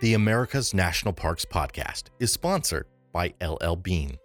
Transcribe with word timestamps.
The 0.00 0.14
America's 0.14 0.74
National 0.74 1.12
Parks 1.12 1.44
podcast 1.44 2.04
is 2.20 2.32
sponsored 2.32 2.86
by 3.12 3.34
LL 3.42 3.74
Bean. 3.74 4.16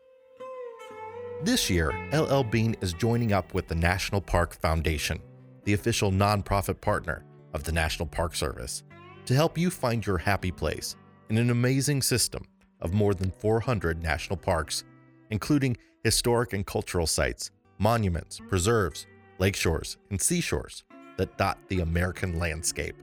This 1.41 1.67
year, 1.67 1.91
LL 2.13 2.43
Bean 2.43 2.75
is 2.81 2.93
joining 2.93 3.33
up 3.33 3.55
with 3.55 3.67
the 3.67 3.73
National 3.73 4.21
Park 4.21 4.53
Foundation, 4.61 5.19
the 5.63 5.73
official 5.73 6.11
nonprofit 6.11 6.79
partner 6.79 7.25
of 7.55 7.63
the 7.63 7.71
National 7.71 8.05
Park 8.05 8.35
Service, 8.35 8.83
to 9.25 9.33
help 9.33 9.57
you 9.57 9.71
find 9.71 10.05
your 10.05 10.19
happy 10.19 10.51
place 10.51 10.95
in 11.31 11.39
an 11.39 11.49
amazing 11.49 12.03
system 12.03 12.43
of 12.81 12.93
more 12.93 13.15
than 13.15 13.31
400 13.31 13.99
national 13.99 14.37
parks, 14.37 14.83
including 15.31 15.75
historic 16.03 16.53
and 16.53 16.67
cultural 16.67 17.07
sites, 17.07 17.49
monuments, 17.79 18.39
preserves, 18.47 19.07
lakeshores, 19.39 19.97
and 20.11 20.21
seashores 20.21 20.83
that 21.17 21.35
dot 21.39 21.57
the 21.69 21.79
American 21.79 22.37
landscape 22.37 22.95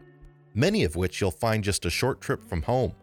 many 0.55 0.85
of 0.85 0.97
which 0.97 1.21
you'll 1.21 1.31
find 1.31 1.65
just 1.65 1.85
a 1.85 1.91
short 1.91 2.21
trip 2.21 2.43
from 2.45 2.63
home. 2.63 2.95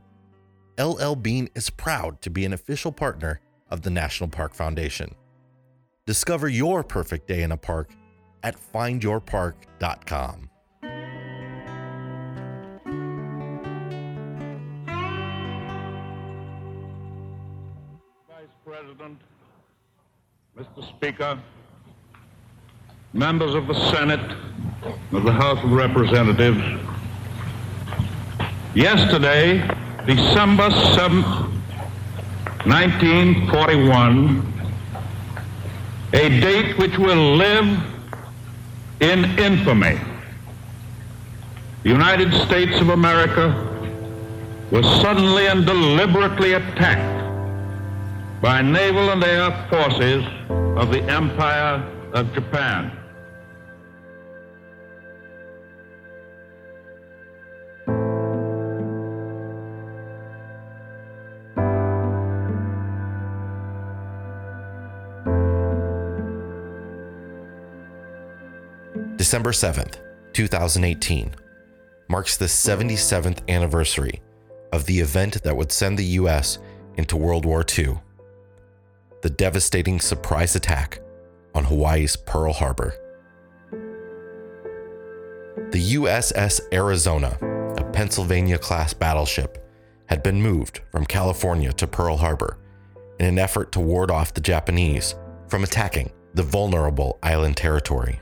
LL 0.79 1.13
Bean 1.15 1.49
is 1.55 1.69
proud 1.69 2.21
to 2.21 2.29
be 2.29 2.45
an 2.45 2.53
official 2.53 2.91
partner 2.91 3.39
of 3.69 3.81
the 3.81 3.89
National 3.89 4.29
Park 4.29 4.53
Foundation. 4.53 5.15
Discover 6.05 6.49
your 6.49 6.83
perfect 6.83 7.27
day 7.27 7.41
in 7.41 7.51
a 7.51 7.57
park 7.57 7.91
at 8.43 8.55
findyourpark.com. 8.73 10.49
Vice 18.29 18.55
President, 18.65 19.19
Mr. 20.57 20.89
Speaker, 20.89 21.39
members 23.13 23.55
of 23.55 23.67
the 23.67 23.73
Senate, 23.91 24.31
of 25.11 25.23
the 25.23 25.31
House 25.31 25.61
of 25.63 25.71
Representatives, 25.71 26.61
Yesterday, 28.77 29.57
December 30.05 30.69
7th, 30.69 31.49
1941, 32.67 34.53
a 36.13 36.29
date 36.39 36.77
which 36.77 36.95
will 36.99 37.37
live 37.37 37.65
in 38.99 39.25
infamy. 39.39 39.99
The 41.81 41.89
United 41.89 42.31
States 42.45 42.79
of 42.79 42.89
America 42.89 43.49
was 44.69 44.85
suddenly 45.01 45.47
and 45.47 45.65
deliberately 45.65 46.53
attacked 46.53 47.23
by 48.43 48.61
naval 48.61 49.09
and 49.09 49.23
air 49.23 49.49
forces 49.71 50.23
of 50.77 50.91
the 50.91 51.01
Empire 51.09 51.81
of 52.13 52.31
Japan. 52.35 52.91
December 69.27 69.51
7th, 69.51 69.97
2018, 70.31 71.35
marks 72.07 72.37
the 72.37 72.45
77th 72.45 73.39
anniversary 73.49 74.21
of 74.71 74.85
the 74.85 74.97
event 75.01 75.43
that 75.43 75.53
would 75.53 75.69
send 75.69 75.99
the 75.99 76.05
U.S. 76.21 76.59
into 76.95 77.17
World 77.17 77.43
War 77.43 77.65
II 77.77 77.99
the 79.23 79.29
devastating 79.29 79.99
surprise 79.99 80.55
attack 80.55 81.01
on 81.53 81.65
Hawaii's 81.65 82.15
Pearl 82.15 82.53
Harbor. 82.53 82.93
The 85.71 85.95
USS 85.95 86.61
Arizona, 86.71 87.37
a 87.77 87.83
Pennsylvania 87.83 88.57
class 88.57 88.93
battleship, 88.93 89.61
had 90.05 90.23
been 90.23 90.41
moved 90.41 90.79
from 90.89 91.05
California 91.05 91.73
to 91.73 91.85
Pearl 91.85 92.15
Harbor 92.15 92.59
in 93.19 93.25
an 93.25 93.39
effort 93.39 93.73
to 93.73 93.81
ward 93.81 94.09
off 94.09 94.33
the 94.33 94.39
Japanese 94.39 95.15
from 95.49 95.65
attacking 95.65 96.13
the 96.33 96.43
vulnerable 96.43 97.19
island 97.21 97.57
territory. 97.57 98.21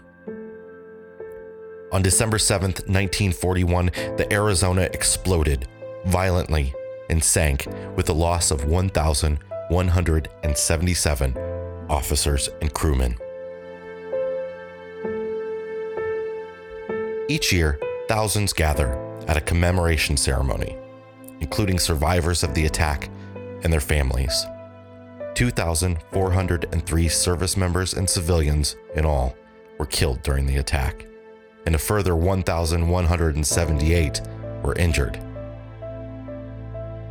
On 1.95 2.01
December 2.01 2.37
7, 2.37 2.71
1941, 2.71 3.85
the 4.17 4.27
Arizona 4.29 4.81
exploded 4.81 5.65
violently 6.05 6.73
and 7.09 7.23
sank 7.23 7.67
with 7.95 8.07
the 8.07 8.13
loss 8.13 8.51
of 8.51 8.65
1,177 8.65 11.37
officers 11.89 12.49
and 12.59 12.73
crewmen. 12.73 13.15
Each 17.29 17.53
year, 17.53 17.79
thousands 18.09 18.51
gather 18.51 18.97
at 19.29 19.37
a 19.37 19.41
commemoration 19.41 20.17
ceremony, 20.17 20.75
including 21.39 21.79
survivors 21.79 22.43
of 22.43 22.53
the 22.53 22.65
attack 22.65 23.09
and 23.63 23.71
their 23.71 23.79
families. 23.79 24.45
2,403 25.35 27.07
service 27.07 27.55
members 27.55 27.93
and 27.93 28.09
civilians 28.09 28.75
in 28.95 29.05
all 29.05 29.33
were 29.79 29.85
killed 29.85 30.21
during 30.23 30.45
the 30.45 30.57
attack 30.57 31.05
and 31.65 31.75
a 31.75 31.79
further 31.79 32.15
1,178 32.15 34.21
were 34.63 34.75
injured. 34.75 35.19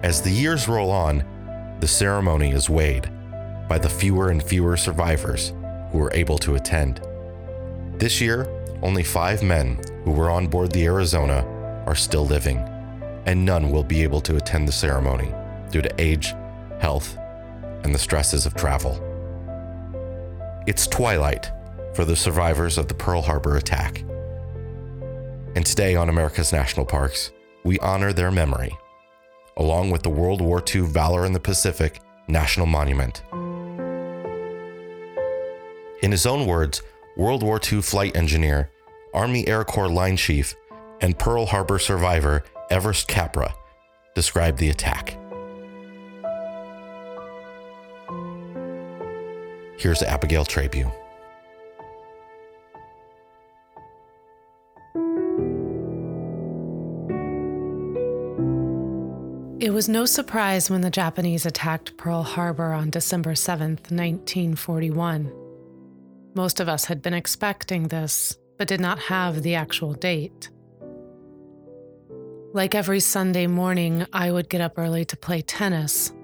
As 0.03 0.20
the 0.20 0.31
years 0.31 0.69
roll 0.69 0.91
on, 0.91 1.25
the 1.81 1.88
ceremony 1.88 2.53
is 2.53 2.70
weighed 2.70 3.10
by 3.69 3.78
the 3.78 3.88
fewer 3.88 4.31
and 4.31 4.43
fewer 4.43 4.76
survivors 4.76 5.53
who 5.91 5.98
were 5.98 6.12
able 6.12 6.38
to 6.38 6.54
attend. 6.54 7.00
This 7.97 8.20
year, 8.20 8.48
only 8.82 9.03
five 9.03 9.43
men 9.43 9.81
who 10.04 10.10
were 10.10 10.31
on 10.31 10.47
board 10.47 10.72
the 10.72 10.84
Arizona 10.84 11.44
are 11.87 11.94
still 11.94 12.26
living, 12.26 12.59
and 13.26 13.44
none 13.44 13.70
will 13.70 13.84
be 13.84 14.03
able 14.03 14.20
to 14.20 14.37
attend 14.37 14.69
the 14.69 14.72
ceremony 14.72 15.32
due 15.70 15.82
to 15.82 16.00
age, 16.00 16.34
health, 16.81 17.16
and 17.82 17.94
the 17.94 17.98
stresses 17.98 18.47
of 18.47 18.54
travel. 18.54 19.00
It's 20.66 20.87
twilight 20.87 21.50
for 21.94 22.04
the 22.04 22.16
survivors 22.16 22.78
of 22.78 22.88
the 22.88 22.94
Pearl 22.94 23.22
Harbor 23.22 23.56
attack 23.56 24.04
and 25.54 25.65
today 25.65 25.94
on 25.94 26.09
America's 26.09 26.53
National 26.53 26.84
Parks, 26.84 27.31
we 27.62 27.78
honor 27.78 28.12
their 28.12 28.31
memory, 28.31 28.76
along 29.56 29.91
with 29.91 30.03
the 30.03 30.10
World 30.10 30.41
War 30.41 30.62
II 30.75 30.82
Valor 30.82 31.25
in 31.25 31.32
the 31.32 31.41
Pacific 31.41 32.00
National 32.26 32.66
Monument. 32.66 33.22
In 36.03 36.10
his 36.10 36.26
own 36.26 36.47
words, 36.47 36.82
World 37.16 37.43
War 37.43 37.60
II 37.72 37.82
flight 37.82 38.16
engineer, 38.16 38.70
Army 39.14 39.47
Air 39.47 39.64
Corps 39.64 39.88
line 39.88 40.16
chief, 40.16 40.54
and 41.00 41.19
Pearl 41.19 41.47
Harbor 41.47 41.78
survivor 41.78 42.43
Everest 42.70 43.06
Capra 43.06 43.54
described 44.14 44.59
the 44.59 44.70
attack. 44.70 45.16
Here's 49.76 50.03
Abigail 50.03 50.44
Trabue. 50.44 50.91
Was 59.84 59.88
no 59.90 60.06
surprise 60.06 60.70
when 60.70 60.80
the 60.80 60.88
Japanese 60.88 61.44
attacked 61.44 61.98
Pearl 61.98 62.22
Harbor 62.22 62.72
on 62.72 62.88
December 62.88 63.34
7, 63.34 63.72
1941. 63.90 65.30
Most 66.34 66.58
of 66.58 66.70
us 66.70 66.86
had 66.86 67.02
been 67.02 67.12
expecting 67.12 67.88
this, 67.88 68.38
but 68.56 68.66
did 68.66 68.80
not 68.80 68.98
have 68.98 69.42
the 69.42 69.56
actual 69.56 69.92
date. 69.92 70.48
Like 72.54 72.74
every 72.74 72.98
Sunday 72.98 73.46
morning, 73.46 74.06
I 74.10 74.32
would 74.32 74.48
get 74.48 74.62
up 74.62 74.78
early 74.78 75.04
to 75.04 75.18
play 75.18 75.42
tennis. 75.42 76.14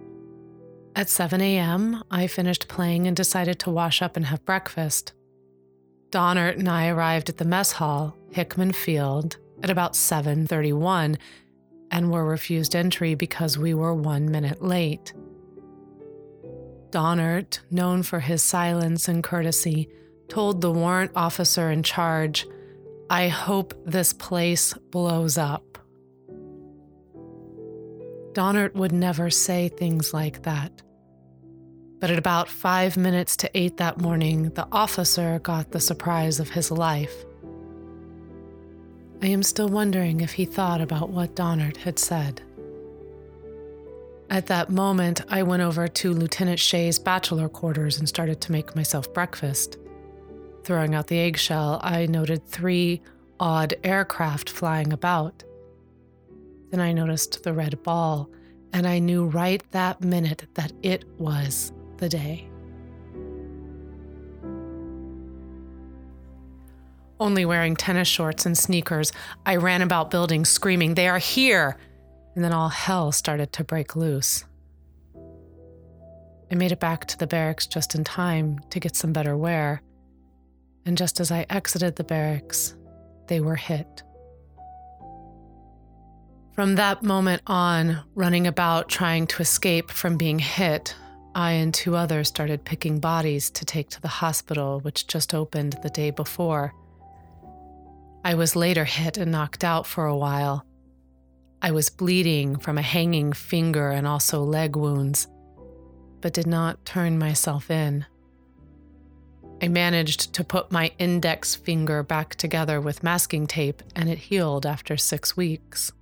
At 0.97 1.10
7 1.10 1.42
a.m., 1.42 2.03
I 2.10 2.28
finished 2.28 2.66
playing 2.66 3.06
and 3.06 3.15
decided 3.15 3.59
to 3.59 3.71
wash 3.71 4.00
up 4.00 4.16
and 4.16 4.25
have 4.25 4.42
breakfast. 4.47 5.13
Donnert 6.10 6.56
and 6.56 6.66
I 6.66 6.89
arrived 6.89 7.28
at 7.28 7.36
the 7.36 7.45
mess 7.45 7.72
hall, 7.72 8.16
Hickam 8.33 8.74
Field, 8.74 9.36
at 9.63 9.68
about 9.68 9.92
7:31 9.92 11.18
and 11.91 12.10
were 12.10 12.25
refused 12.25 12.75
entry 12.75 13.15
because 13.15 13.59
we 13.59 13.75
were 13.75 13.95
one 13.95 14.31
minute 14.31 14.63
late. 14.63 15.13
Donnert, 16.91 17.60
known 17.71 18.03
for 18.03 18.21
his 18.21 18.42
silence 18.42 19.09
and 19.09 19.22
courtesy, 19.22 19.89
told 20.28 20.60
the 20.60 20.71
warrant 20.71 21.13
officer 21.15 21.71
in 21.71 21.83
charge, 21.83 22.47
I 23.09 23.28
hope 23.28 23.75
this 23.84 24.13
place 24.13 24.72
blows 24.91 25.37
up. 25.37 25.78
Donnert 28.33 28.75
would 28.75 28.92
never 28.92 29.31
say 29.31 29.69
things 29.69 30.15
like 30.15 30.42
that. 30.42 30.83
But 32.01 32.10
at 32.10 32.19
about 32.19 32.48
five 32.48 32.97
minutes 32.97 33.37
to 33.39 33.51
eight 33.54 33.77
that 33.77 34.01
morning, 34.01 34.51
the 34.51 34.66
officer 34.72 35.39
got 35.41 35.72
the 35.72 35.81
surprise 35.81 36.41
of 36.41 36.48
his 36.48 36.71
life. 36.71 37.25
I 39.22 39.27
am 39.27 39.43
still 39.43 39.69
wondering 39.69 40.22
if 40.22 40.33
he 40.33 40.47
thought 40.47 40.81
about 40.81 41.11
what 41.11 41.34
Donnert 41.34 41.77
had 41.77 41.99
said. 41.99 42.41
At 44.31 44.47
that 44.47 44.71
moment, 44.71 45.21
I 45.28 45.43
went 45.43 45.63
over 45.63 45.89
to 45.89 46.15
Lieutenant 46.15 46.59
Shea's 46.59 46.99
bachelor 46.99 47.49
quarters 47.49 47.99
and 47.99 48.09
started 48.09 48.41
to 48.41 48.53
make 48.53 48.75
myself 48.75 49.13
breakfast. 49.13 49.77
Throwing 50.65 50.95
out 50.95 51.09
the 51.09 51.19
eggshell, 51.19 51.81
I 51.83 52.07
noted 52.07 52.47
three 52.47 53.03
odd 53.39 53.75
aircraft 53.84 54.49
flying 54.49 54.93
about. 54.93 55.43
Then 56.71 56.81
I 56.81 56.93
noticed 56.93 57.43
the 57.43 57.53
red 57.53 57.83
ball, 57.83 58.31
and 58.73 58.87
I 58.87 59.01
knew 59.01 59.27
right 59.27 59.63
that 59.73 60.01
minute 60.01 60.47
that 60.55 60.73
it 60.83 61.05
was 61.19 61.73
the 61.97 62.09
day. 62.09 62.50
Only 67.21 67.45
wearing 67.45 67.77
tennis 67.77 68.09
shorts 68.09 68.47
and 68.47 68.57
sneakers, 68.57 69.13
I 69.45 69.57
ran 69.57 69.83
about 69.83 70.11
buildings 70.11 70.49
screaming, 70.49 70.95
They 70.95 71.07
are 71.07 71.19
here! 71.19 71.77
And 72.34 72.43
then 72.43 72.53
all 72.53 72.71
hell 72.71 73.13
started 73.13 73.53
to 73.53 73.65
break 73.65 73.95
loose. 73.95 74.47
I 76.51 76.55
made 76.55 76.72
it 76.72 76.81
back 76.81 77.05
to 77.07 77.19
the 77.19 77.27
barracks 77.27 77.67
just 77.67 77.95
in 77.95 78.05
time 78.05 78.59
to 78.71 78.81
get 78.81 78.97
some 78.97 79.13
better 79.13 79.37
wear. 79.37 79.83
And 80.87 80.97
just 80.97 81.21
as 81.21 81.31
I 81.31 81.45
exited 81.51 81.97
the 81.97 82.05
barracks, 82.05 82.75
they 83.28 83.41
were 83.41 83.57
hit. 83.57 84.03
From 86.55 86.77
that 86.77 87.03
moment 87.03 87.43
on, 87.47 88.03
running 88.15 88.47
about 88.47 88.89
trying 88.89 89.27
to 89.28 89.43
escape 89.43 89.91
from 89.91 90.16
being 90.16 90.39
hit, 90.39 90.95
I 91.34 91.53
and 91.53 91.73
two 91.73 91.97
others 91.97 92.28
started 92.28 92.65
picking 92.65 92.99
bodies 92.99 93.51
to 93.51 93.65
take 93.65 93.91
to 93.91 94.01
the 94.01 94.09
hospital, 94.09 94.81
which 94.81 95.07
just 95.07 95.34
opened 95.34 95.78
the 95.83 95.91
day 95.91 96.11
before. 96.11 96.73
I 98.25 98.34
was 98.34 98.55
later 98.55 98.84
hit 98.84 99.17
and 99.17 99.33
knocked 99.33 99.65
out 99.65 99.87
for 99.87 100.05
a 100.05 100.17
while. 100.17 100.67
I 101.63 101.71
was 101.72 101.91
bleeding 101.91 102.59
from 102.59 102.78
a 102.78 102.83
hanging 102.83 103.33
finger 103.33 103.91
and 103.91 104.07
also 104.07 104.43
leg 104.43 104.77
wounds, 104.77 105.27
but 106.21 106.33
did 106.33 106.47
not 106.47 106.84
turn 106.84 107.19
myself 107.19 107.71
in. 107.71 108.07
I 109.63 109.69
managed 109.69 110.33
to 110.34 110.45
put 110.45 110.72
my 110.72 110.91
index 110.99 111.55
finger 111.55 112.03
back 112.03 112.34
together 112.34 112.81
with 112.81 113.03
masking 113.03 113.47
tape, 113.47 113.83
and 113.95 114.09
it 114.09 114.17
healed 114.19 114.65
after 114.65 114.97
six 114.97 115.37
weeks. 115.37 115.93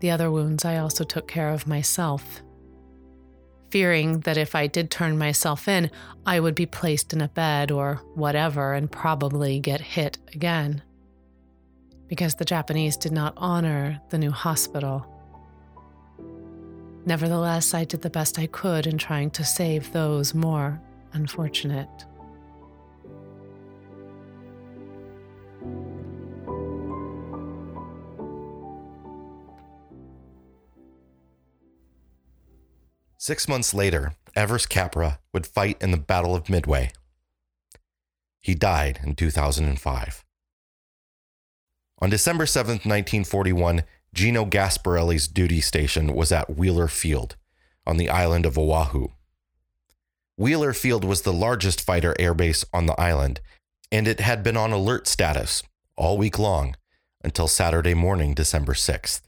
The 0.00 0.10
other 0.10 0.30
wounds 0.30 0.64
I 0.64 0.76
also 0.76 1.04
took 1.04 1.28
care 1.28 1.50
of 1.50 1.66
myself, 1.66 2.42
fearing 3.70 4.20
that 4.20 4.36
if 4.36 4.54
I 4.54 4.66
did 4.66 4.90
turn 4.90 5.18
myself 5.18 5.68
in, 5.68 5.90
I 6.24 6.40
would 6.40 6.54
be 6.54 6.66
placed 6.66 7.12
in 7.12 7.20
a 7.20 7.28
bed 7.28 7.70
or 7.70 8.02
whatever 8.14 8.74
and 8.74 8.90
probably 8.90 9.60
get 9.60 9.80
hit 9.80 10.18
again. 10.34 10.82
Because 12.08 12.36
the 12.36 12.44
Japanese 12.44 12.96
did 12.96 13.12
not 13.12 13.34
honor 13.36 14.00
the 14.10 14.18
new 14.18 14.30
hospital. 14.30 15.06
Nevertheless, 17.04 17.74
I 17.74 17.84
did 17.84 18.02
the 18.02 18.10
best 18.10 18.38
I 18.38 18.46
could 18.46 18.86
in 18.86 18.98
trying 18.98 19.30
to 19.32 19.44
save 19.44 19.92
those 19.92 20.34
more 20.34 20.80
unfortunate. 21.12 21.88
Six 33.26 33.48
months 33.48 33.74
later, 33.74 34.12
Evers 34.36 34.66
Capra 34.66 35.18
would 35.32 35.48
fight 35.48 35.82
in 35.82 35.90
the 35.90 35.96
Battle 35.96 36.36
of 36.36 36.48
Midway. 36.48 36.92
He 38.40 38.54
died 38.54 39.00
in 39.02 39.16
2005. 39.16 40.24
On 41.98 42.08
December 42.08 42.46
7, 42.46 42.74
1941, 42.74 43.82
Gino 44.14 44.44
Gasparelli's 44.44 45.26
duty 45.26 45.60
station 45.60 46.14
was 46.14 46.30
at 46.30 46.56
Wheeler 46.56 46.86
Field 46.86 47.34
on 47.84 47.96
the 47.96 48.08
island 48.08 48.46
of 48.46 48.56
Oahu. 48.56 49.08
Wheeler 50.36 50.72
Field 50.72 51.04
was 51.04 51.22
the 51.22 51.32
largest 51.32 51.80
fighter 51.80 52.14
airbase 52.20 52.64
on 52.72 52.86
the 52.86 52.94
island, 53.00 53.40
and 53.90 54.06
it 54.06 54.20
had 54.20 54.44
been 54.44 54.56
on 54.56 54.70
alert 54.70 55.08
status 55.08 55.64
all 55.96 56.16
week 56.16 56.38
long 56.38 56.76
until 57.24 57.48
Saturday 57.48 57.92
morning, 57.92 58.34
December 58.34 58.74
6th. 58.74 59.25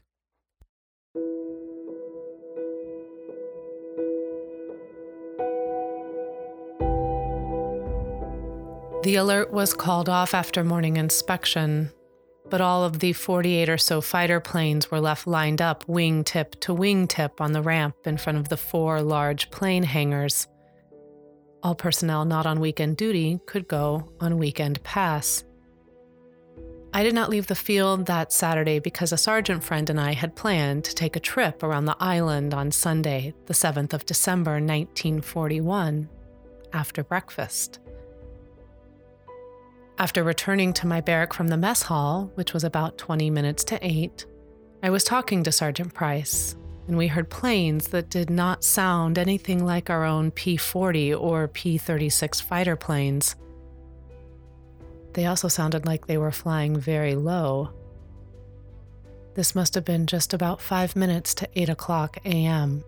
The 9.01 9.15
alert 9.15 9.53
was 9.53 9.73
called 9.73 10.09
off 10.09 10.33
after 10.33 10.61
morning 10.61 10.97
inspection, 10.97 11.89
but 12.49 12.59
all 12.59 12.83
of 12.83 12.99
the 12.99 13.13
48 13.13 13.69
or 13.69 13.77
so 13.77 14.01
fighter 14.01 14.41
planes 14.41 14.91
were 14.91 14.99
left 14.99 15.25
lined 15.25 15.61
up 15.61 15.85
wingtip 15.85 16.59
to 16.59 16.75
wingtip 16.75 17.39
on 17.39 17.53
the 17.53 17.61
ramp 17.61 17.95
in 18.03 18.17
front 18.17 18.39
of 18.39 18.49
the 18.49 18.57
four 18.57 19.01
large 19.01 19.51
plane 19.51 19.83
hangars. 19.83 20.47
All 21.63 21.75
personnel 21.75 22.25
not 22.25 22.45
on 22.45 22.59
weekend 22.59 22.97
duty 22.97 23.39
could 23.45 23.69
go 23.69 24.11
on 24.19 24.37
weekend 24.37 24.83
pass. 24.83 25.45
I 26.93 27.01
did 27.01 27.15
not 27.15 27.29
leave 27.29 27.47
the 27.47 27.55
field 27.55 28.05
that 28.07 28.33
Saturday 28.33 28.79
because 28.79 29.13
a 29.13 29.17
sergeant 29.17 29.63
friend 29.63 29.89
and 29.89 29.99
I 29.99 30.11
had 30.11 30.35
planned 30.35 30.83
to 30.83 30.93
take 30.93 31.15
a 31.15 31.21
trip 31.21 31.63
around 31.63 31.85
the 31.85 31.95
island 32.01 32.53
on 32.53 32.69
Sunday, 32.69 33.33
the 33.45 33.53
7th 33.53 33.93
of 33.93 34.05
December, 34.05 34.53
1941, 34.53 36.09
after 36.73 37.01
breakfast. 37.01 37.79
After 39.99 40.23
returning 40.23 40.71
to 40.75 40.87
my 40.87 41.01
barrack 41.01 41.33
from 41.33 41.49
the 41.49 41.57
mess 41.57 41.81
hall, 41.81 42.31
which 42.35 42.53
was 42.53 42.63
about 42.63 42.97
20 42.97 43.29
minutes 43.29 43.65
to 43.65 43.85
8, 43.85 44.25
I 44.81 44.89
was 44.91 45.03
talking 45.03 45.43
to 45.43 45.51
Sergeant 45.51 45.93
Price, 45.93 46.55
and 46.87 46.97
we 46.97 47.07
heard 47.07 47.29
planes 47.29 47.89
that 47.89 48.09
did 48.09 48.29
not 48.29 48.63
sound 48.63 49.17
anything 49.17 49.65
like 49.65 49.89
our 49.89 50.05
own 50.05 50.31
P 50.31 50.55
40 50.55 51.13
or 51.15 51.49
P 51.49 51.77
36 51.77 52.39
fighter 52.39 52.77
planes. 52.77 53.35
They 55.15 55.25
also 55.25 55.49
sounded 55.49 55.85
like 55.85 56.07
they 56.07 56.17
were 56.17 56.31
flying 56.31 56.79
very 56.79 57.15
low. 57.15 57.71
This 59.33 59.53
must 59.53 59.75
have 59.75 59.83
been 59.83 60.07
just 60.07 60.33
about 60.33 60.61
five 60.61 60.95
minutes 60.95 61.33
to 61.35 61.49
8 61.55 61.67
o'clock 61.67 62.17
a.m. 62.23 62.85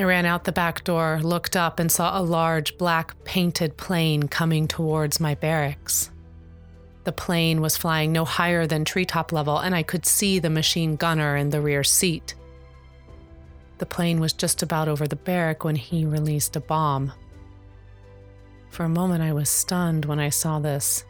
I 0.00 0.04
ran 0.04 0.26
out 0.26 0.44
the 0.44 0.52
back 0.52 0.84
door, 0.84 1.18
looked 1.24 1.56
up, 1.56 1.80
and 1.80 1.90
saw 1.90 2.16
a 2.16 2.22
large 2.22 2.78
black 2.78 3.24
painted 3.24 3.76
plane 3.76 4.28
coming 4.28 4.68
towards 4.68 5.18
my 5.18 5.34
barracks. 5.34 6.10
The 7.02 7.10
plane 7.10 7.60
was 7.60 7.76
flying 7.76 8.12
no 8.12 8.24
higher 8.24 8.64
than 8.64 8.84
treetop 8.84 9.32
level, 9.32 9.58
and 9.58 9.74
I 9.74 9.82
could 9.82 10.06
see 10.06 10.38
the 10.38 10.50
machine 10.50 10.94
gunner 10.94 11.36
in 11.36 11.50
the 11.50 11.60
rear 11.60 11.82
seat. 11.82 12.36
The 13.78 13.86
plane 13.86 14.20
was 14.20 14.32
just 14.32 14.62
about 14.62 14.86
over 14.86 15.08
the 15.08 15.16
barrack 15.16 15.64
when 15.64 15.74
he 15.74 16.04
released 16.04 16.54
a 16.54 16.60
bomb. 16.60 17.12
For 18.70 18.84
a 18.84 18.88
moment, 18.88 19.22
I 19.22 19.32
was 19.32 19.48
stunned 19.48 20.04
when 20.04 20.20
I 20.20 20.28
saw 20.28 20.60
this, 20.60 21.04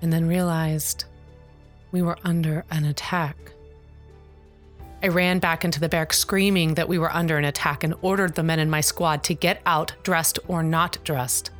and 0.00 0.12
then 0.12 0.28
realized 0.28 1.06
we 1.90 2.02
were 2.02 2.18
under 2.22 2.64
an 2.70 2.84
attack. 2.84 3.36
I 5.00 5.08
ran 5.08 5.38
back 5.38 5.64
into 5.64 5.78
the 5.78 5.88
barrack 5.88 6.12
screaming 6.12 6.74
that 6.74 6.88
we 6.88 6.98
were 6.98 7.12
under 7.12 7.38
an 7.38 7.44
attack 7.44 7.84
and 7.84 7.94
ordered 8.02 8.34
the 8.34 8.42
men 8.42 8.58
in 8.58 8.68
my 8.68 8.80
squad 8.80 9.22
to 9.24 9.34
get 9.34 9.60
out, 9.64 9.92
dressed 10.02 10.40
or 10.48 10.62
not 10.62 10.98
dressed. 11.04 11.50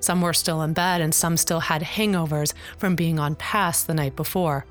Some 0.00 0.20
were 0.20 0.32
still 0.32 0.62
in 0.62 0.72
bed 0.72 1.00
and 1.00 1.14
some 1.14 1.36
still 1.36 1.60
had 1.60 1.82
hangovers 1.82 2.52
from 2.78 2.96
being 2.96 3.18
on 3.20 3.36
pass 3.36 3.84
the 3.84 3.94
night 3.94 4.16
before. 4.16 4.64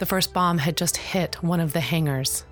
The 0.00 0.06
first 0.06 0.32
bomb 0.32 0.58
had 0.58 0.76
just 0.76 0.96
hit 0.96 1.42
one 1.42 1.60
of 1.60 1.72
the 1.72 1.80
hangars. 1.80 2.44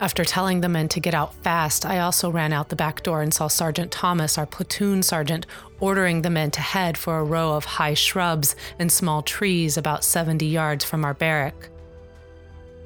After 0.00 0.24
telling 0.24 0.60
the 0.60 0.68
men 0.68 0.88
to 0.90 1.00
get 1.00 1.14
out 1.14 1.34
fast, 1.42 1.84
I 1.84 1.98
also 1.98 2.30
ran 2.30 2.52
out 2.52 2.68
the 2.68 2.76
back 2.76 3.02
door 3.02 3.20
and 3.20 3.34
saw 3.34 3.48
Sergeant 3.48 3.90
Thomas, 3.90 4.38
our 4.38 4.46
platoon 4.46 5.02
sergeant, 5.02 5.46
ordering 5.80 6.22
the 6.22 6.30
men 6.30 6.52
to 6.52 6.60
head 6.60 6.96
for 6.96 7.18
a 7.18 7.24
row 7.24 7.52
of 7.52 7.64
high 7.64 7.94
shrubs 7.94 8.54
and 8.78 8.90
small 8.90 9.22
trees 9.22 9.76
about 9.76 10.04
70 10.04 10.46
yards 10.46 10.84
from 10.84 11.04
our 11.04 11.14
barrack. 11.14 11.70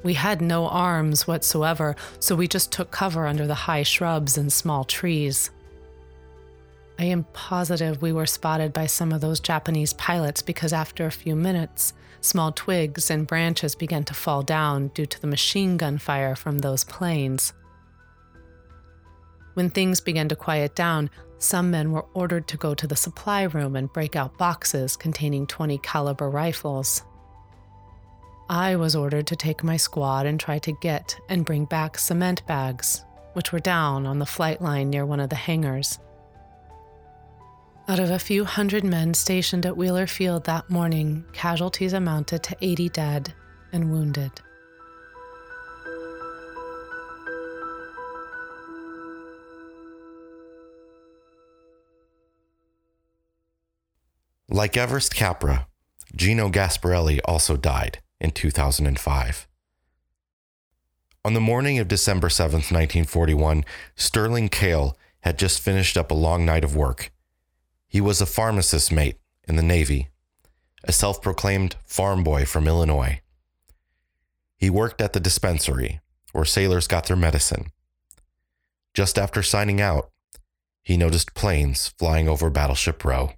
We 0.03 0.13
had 0.15 0.41
no 0.41 0.67
arms 0.67 1.27
whatsoever, 1.27 1.95
so 2.19 2.35
we 2.35 2.47
just 2.47 2.71
took 2.71 2.91
cover 2.91 3.25
under 3.25 3.47
the 3.47 3.55
high 3.55 3.83
shrubs 3.83 4.37
and 4.37 4.51
small 4.51 4.83
trees. 4.83 5.49
I 6.99 7.05
am 7.05 7.25
positive 7.33 8.01
we 8.01 8.11
were 8.11 8.25
spotted 8.25 8.73
by 8.73 8.85
some 8.85 9.11
of 9.13 9.21
those 9.21 9.39
Japanese 9.39 9.93
pilots 9.93 10.41
because 10.41 10.73
after 10.73 11.05
a 11.05 11.11
few 11.11 11.35
minutes, 11.35 11.93
small 12.21 12.51
twigs 12.51 13.09
and 13.09 13.25
branches 13.25 13.75
began 13.75 14.03
to 14.05 14.13
fall 14.13 14.43
down 14.43 14.89
due 14.89 15.05
to 15.05 15.21
the 15.21 15.27
machine 15.27 15.77
gun 15.77 15.97
fire 15.97 16.35
from 16.35 16.59
those 16.59 16.83
planes. 16.83 17.53
When 19.53 19.69
things 19.69 20.01
began 20.01 20.29
to 20.29 20.35
quiet 20.35 20.75
down, 20.75 21.09
some 21.37 21.71
men 21.71 21.91
were 21.91 22.05
ordered 22.13 22.47
to 22.49 22.57
go 22.57 22.73
to 22.73 22.87
the 22.87 22.95
supply 22.95 23.43
room 23.43 23.75
and 23.75 23.91
break 23.91 24.15
out 24.15 24.37
boxes 24.37 24.95
containing 24.95 25.47
20 25.47 25.77
caliber 25.79 26.29
rifles. 26.29 27.03
I 28.49 28.75
was 28.75 28.95
ordered 28.95 29.27
to 29.27 29.35
take 29.37 29.63
my 29.63 29.77
squad 29.77 30.25
and 30.25 30.39
try 30.39 30.59
to 30.59 30.73
get 30.73 31.17
and 31.29 31.45
bring 31.45 31.65
back 31.65 31.97
cement 31.97 32.45
bags, 32.45 33.05
which 33.33 33.53
were 33.53 33.59
down 33.59 34.05
on 34.05 34.19
the 34.19 34.25
flight 34.25 34.61
line 34.61 34.89
near 34.89 35.05
one 35.05 35.21
of 35.21 35.29
the 35.29 35.35
hangars. 35.35 35.97
Out 37.87 37.99
of 37.99 38.11
a 38.11 38.19
few 38.19 38.43
hundred 38.43 38.83
men 38.83 39.13
stationed 39.13 39.65
at 39.65 39.77
Wheeler 39.77 40.07
Field 40.07 40.43
that 40.45 40.69
morning, 40.69 41.25
casualties 41.31 41.93
amounted 41.93 42.43
to 42.43 42.57
80 42.61 42.89
dead 42.89 43.33
and 43.71 43.91
wounded. 43.91 44.31
Like 54.49 54.77
Everest 54.77 55.15
Capra, 55.15 55.67
Gino 56.15 56.49
Gasparelli 56.49 57.19
also 57.25 57.57
died 57.57 58.02
in 58.19 58.31
2005. 58.31 59.47
On 61.25 61.33
the 61.33 61.39
morning 61.39 61.79
of 61.79 61.87
December 61.87 62.29
7, 62.29 62.57
1941, 62.57 63.63
Sterling 63.95 64.49
Cale 64.49 64.97
had 65.21 65.39
just 65.39 65.61
finished 65.61 65.95
up 65.95 66.11
a 66.11 66.15
long 66.15 66.45
night 66.45 66.65
of 66.65 66.75
work. 66.75 67.11
He 67.87 68.01
was 68.01 68.19
a 68.19 68.25
pharmacist 68.25 68.91
mate 68.91 69.17
in 69.47 69.55
the 69.55 69.63
Navy, 69.63 70.09
a 70.83 70.91
self 70.91 71.21
proclaimed 71.21 71.75
farm 71.85 72.23
boy 72.23 72.45
from 72.45 72.67
Illinois. 72.67 73.21
He 74.57 74.69
worked 74.69 75.01
at 75.01 75.13
the 75.13 75.19
dispensary, 75.19 76.01
where 76.33 76.45
sailors 76.45 76.87
got 76.87 77.05
their 77.05 77.15
medicine. 77.15 77.67
Just 78.93 79.17
after 79.17 79.41
signing 79.41 79.79
out, 79.79 80.09
he 80.83 80.97
noticed 80.97 81.33
planes 81.33 81.87
flying 81.97 82.27
over 82.27 82.49
Battleship 82.49 83.05
Row. 83.05 83.31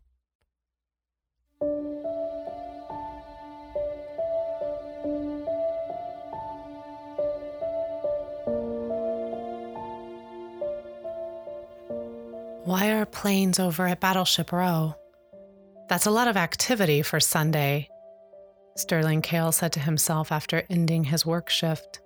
Planes 13.15 13.59
over 13.59 13.87
at 13.87 14.01
Battleship 14.01 14.51
Row? 14.51 14.93
That's 15.87 16.05
a 16.05 16.11
lot 16.11 16.27
of 16.27 16.35
activity 16.35 17.01
for 17.01 17.21
Sunday, 17.21 17.87
Sterling 18.75 19.21
Cale 19.21 19.53
said 19.53 19.71
to 19.73 19.79
himself 19.79 20.33
after 20.33 20.63
ending 20.69 21.05
his 21.05 21.25
work 21.25 21.49
shift. 21.49 22.01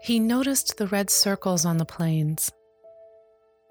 He 0.00 0.18
noticed 0.18 0.78
the 0.78 0.86
red 0.86 1.10
circles 1.10 1.66
on 1.66 1.76
the 1.76 1.84
planes. 1.84 2.50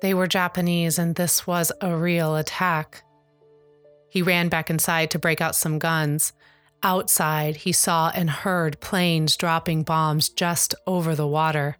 They 0.02 0.14
were 0.14 0.28
Japanese, 0.28 1.00
and 1.00 1.16
this 1.16 1.48
was 1.48 1.72
a 1.82 1.98
real 1.98 2.36
attack. 2.36 3.04
He 4.08 4.22
ran 4.22 4.50
back 4.50 4.70
inside 4.70 5.10
to 5.12 5.20
break 5.20 5.42
out 5.42 5.56
some 5.56 5.80
guns. 5.80 6.32
Outside, 6.84 7.56
he 7.56 7.72
saw 7.72 8.12
and 8.14 8.30
heard 8.30 8.80
planes 8.82 9.36
dropping 9.36 9.82
bombs 9.82 10.30
just 10.30 10.76
over 10.86 11.16
the 11.16 11.28
water. 11.28 11.76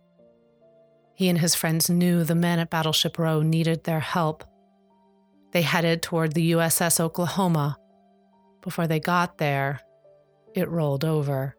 He 1.22 1.30
and 1.30 1.38
his 1.38 1.54
friends 1.54 1.88
knew 1.88 2.24
the 2.24 2.34
men 2.34 2.58
at 2.58 2.72
Battleship 2.72 3.20
Row 3.20 3.44
needed 3.44 3.84
their 3.84 4.00
help. 4.00 4.44
They 5.52 5.62
headed 5.62 6.02
toward 6.02 6.34
the 6.34 6.54
USS 6.54 7.00
Oklahoma. 7.00 7.78
Before 8.64 8.88
they 8.88 9.00
got 9.00 9.38
there, 9.38 9.82
it 10.56 10.68
rolled 10.68 11.06
over. 11.06 11.56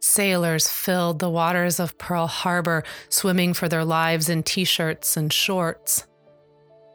Sailors 0.00 0.66
filled 0.66 1.18
the 1.18 1.28
waters 1.28 1.78
of 1.78 1.98
Pearl 1.98 2.26
Harbor, 2.26 2.84
swimming 3.10 3.52
for 3.52 3.68
their 3.68 3.84
lives 3.84 4.30
in 4.30 4.42
t 4.42 4.64
shirts 4.64 5.14
and 5.14 5.30
shorts. 5.30 6.06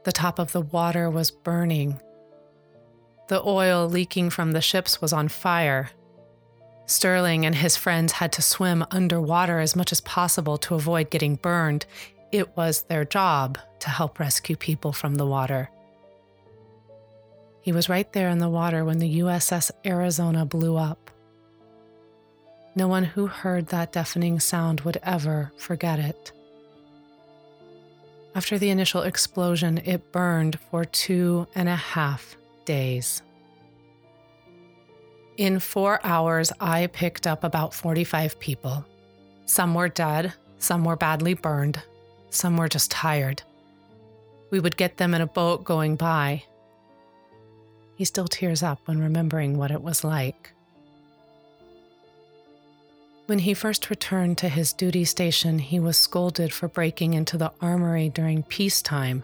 The 0.05 0.11
top 0.11 0.39
of 0.39 0.53
the 0.53 0.61
water 0.61 1.07
was 1.07 1.29
burning. 1.29 2.01
The 3.27 3.43
oil 3.43 3.87
leaking 3.87 4.31
from 4.31 4.53
the 4.53 4.61
ships 4.61 5.01
was 5.01 5.13
on 5.13 5.27
fire. 5.27 5.91
Sterling 6.87 7.45
and 7.45 7.53
his 7.53 7.75
friends 7.75 8.13
had 8.13 8.31
to 8.31 8.41
swim 8.41 8.85
underwater 8.91 9.59
as 9.59 9.75
much 9.75 9.91
as 9.91 10.01
possible 10.01 10.57
to 10.59 10.75
avoid 10.75 11.09
getting 11.09 11.35
burned. 11.35 11.85
It 12.31 12.55
was 12.55 12.83
their 12.83 13.03
job 13.03 13.59
to 13.79 13.89
help 13.89 14.19
rescue 14.19 14.55
people 14.55 14.93
from 14.93 15.15
the 15.15 15.25
water. 15.25 15.69
He 17.61 17.73
was 17.73 17.89
right 17.89 18.11
there 18.13 18.29
in 18.29 18.37
the 18.39 18.49
water 18.49 18.85
when 18.85 18.99
the 18.99 19.19
USS 19.19 19.69
Arizona 19.85 20.45
blew 20.45 20.77
up. 20.77 21.11
No 22.73 22.87
one 22.87 23.03
who 23.03 23.27
heard 23.27 23.67
that 23.67 23.91
deafening 23.91 24.39
sound 24.39 24.81
would 24.81 24.97
ever 25.03 25.51
forget 25.57 25.99
it. 25.99 26.31
After 28.33 28.57
the 28.57 28.69
initial 28.69 29.01
explosion, 29.01 29.81
it 29.83 30.13
burned 30.13 30.57
for 30.71 30.85
two 30.85 31.47
and 31.55 31.67
a 31.67 31.75
half 31.75 32.37
days. 32.63 33.21
In 35.37 35.59
four 35.59 35.99
hours, 36.03 36.51
I 36.59 36.87
picked 36.87 37.27
up 37.27 37.43
about 37.43 37.71
45 37.71 38.39
people. 38.39 38.83
Some 39.45 39.75
were 39.75 39.87
dead, 39.87 40.33
some 40.57 40.83
were 40.83 40.95
badly 40.95 41.35
burned, 41.35 41.79
some 42.31 42.57
were 42.57 42.67
just 42.67 42.89
tired. 42.89 43.43
We 44.49 44.59
would 44.59 44.77
get 44.77 44.97
them 44.97 45.13
in 45.13 45.21
a 45.21 45.27
boat 45.27 45.63
going 45.63 45.95
by. 45.95 46.43
He 47.95 48.05
still 48.05 48.27
tears 48.27 48.63
up 48.63 48.79
when 48.85 48.99
remembering 48.99 49.57
what 49.57 49.69
it 49.69 49.83
was 49.83 50.03
like. 50.03 50.53
When 53.27 53.39
he 53.39 53.53
first 53.53 53.91
returned 53.91 54.39
to 54.39 54.49
his 54.49 54.73
duty 54.73 55.05
station, 55.05 55.59
he 55.59 55.79
was 55.79 55.97
scolded 55.97 56.51
for 56.51 56.67
breaking 56.67 57.13
into 57.13 57.37
the 57.37 57.51
armory 57.61 58.09
during 58.09 58.41
peacetime. 58.41 59.23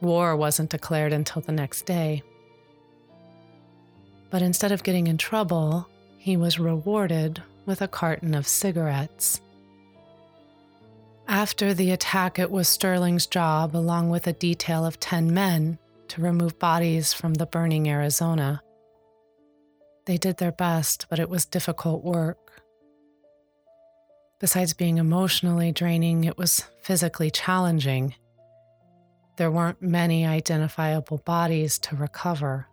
War 0.00 0.36
wasn't 0.36 0.70
declared 0.70 1.12
until 1.12 1.42
the 1.42 1.52
next 1.52 1.86
day. 1.86 2.22
But 4.30 4.42
instead 4.42 4.72
of 4.72 4.82
getting 4.82 5.06
in 5.06 5.18
trouble, 5.18 5.88
he 6.18 6.36
was 6.36 6.58
rewarded 6.58 7.42
with 7.64 7.82
a 7.82 7.88
carton 7.88 8.34
of 8.34 8.48
cigarettes. 8.48 9.40
After 11.28 11.74
the 11.74 11.90
attack, 11.90 12.38
it 12.38 12.50
was 12.50 12.68
Sterling's 12.68 13.26
job, 13.26 13.74
along 13.74 14.10
with 14.10 14.26
a 14.26 14.32
detail 14.32 14.86
of 14.86 15.00
10 15.00 15.34
men, 15.34 15.78
to 16.08 16.22
remove 16.22 16.58
bodies 16.58 17.12
from 17.12 17.34
the 17.34 17.46
burning 17.46 17.88
Arizona. 17.88 18.62
They 20.04 20.16
did 20.18 20.36
their 20.36 20.52
best, 20.52 21.06
but 21.10 21.18
it 21.18 21.28
was 21.28 21.44
difficult 21.44 22.04
work. 22.04 22.62
Besides 24.38 24.72
being 24.74 24.98
emotionally 24.98 25.72
draining, 25.72 26.24
it 26.24 26.38
was 26.38 26.64
physically 26.82 27.30
challenging. 27.30 28.14
There 29.36 29.50
weren't 29.50 29.82
many 29.82 30.24
identifiable 30.24 31.18
bodies 31.18 31.78
to 31.80 31.96
recover. 31.96 32.68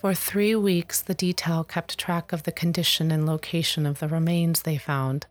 For 0.00 0.14
three 0.14 0.54
weeks, 0.54 1.02
the 1.02 1.12
detail 1.12 1.62
kept 1.62 1.98
track 1.98 2.32
of 2.32 2.44
the 2.44 2.52
condition 2.52 3.10
and 3.10 3.26
location 3.26 3.84
of 3.84 3.98
the 3.98 4.08
remains 4.08 4.62
they 4.62 4.78
found. 4.78 5.26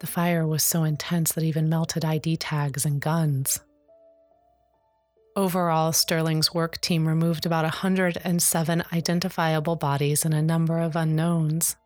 The 0.00 0.08
fire 0.08 0.44
was 0.44 0.64
so 0.64 0.82
intense 0.82 1.30
that 1.32 1.44
even 1.44 1.68
melted 1.68 2.04
ID 2.04 2.38
tags 2.38 2.84
and 2.84 3.00
guns. 3.00 3.60
Overall, 5.36 5.92
Sterling's 5.92 6.52
work 6.52 6.80
team 6.80 7.06
removed 7.06 7.46
about 7.46 7.62
107 7.62 8.82
identifiable 8.92 9.76
bodies 9.76 10.24
and 10.24 10.34
a 10.34 10.42
number 10.42 10.80
of 10.80 10.96
unknowns. 10.96 11.76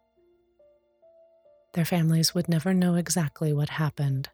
Their 1.74 1.84
families 1.84 2.34
would 2.34 2.48
never 2.48 2.72
know 2.72 2.94
exactly 2.94 3.52
what 3.52 3.68
happened. 3.68 4.30